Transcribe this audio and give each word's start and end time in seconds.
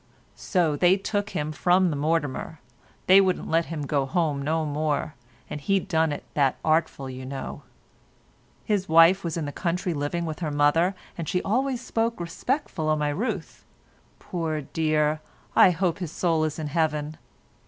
So 0.33 0.75
they 0.75 0.97
took 0.97 1.29
him 1.29 1.51
from 1.51 1.91
the 1.91 1.95
Mortimer; 1.95 2.59
they 3.05 3.21
wouldn't 3.21 3.47
let 3.51 3.65
him 3.65 3.83
go 3.85 4.07
home 4.07 4.41
no 4.41 4.65
more; 4.65 5.13
and 5.47 5.61
he 5.61 5.79
done 5.79 6.11
it 6.11 6.23
that 6.33 6.57
artful 6.65 7.07
you 7.07 7.23
know. 7.23 7.61
His 8.65 8.89
wife 8.89 9.23
was 9.23 9.37
in 9.37 9.45
the 9.45 9.51
country 9.51 9.93
living 9.93 10.25
with 10.25 10.39
her 10.39 10.49
mother, 10.49 10.95
and 11.19 11.29
she 11.29 11.39
always 11.43 11.81
spoke 11.85 12.19
respectful 12.19 12.89
o' 12.89 12.95
my 12.95 13.11
Rose. 13.11 13.63
Poor 14.17 14.61
dear, 14.61 15.21
I 15.55 15.69
hope 15.69 15.99
his 15.99 16.11
soul 16.11 16.45
is 16.45 16.57
in 16.57 16.69
Heaven. 16.69 17.17